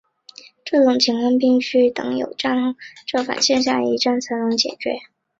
[0.65, 4.99] 这种情况必须等有站后折返线的下一站特列姆基站开通才能解决。